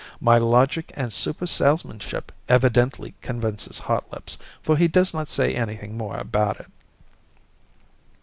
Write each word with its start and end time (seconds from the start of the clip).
My 0.19 0.39
logic 0.39 0.91
and 0.95 1.13
super 1.13 1.45
salesmanship 1.45 2.31
evidently 2.49 3.13
convinces 3.21 3.77
Hotlips, 3.77 4.39
for 4.63 4.75
he 4.75 4.87
does 4.87 5.13
not 5.13 5.29
say 5.29 5.53
anything 5.53 5.95
more 5.95 6.17
about 6.17 6.59
it. 6.59 6.71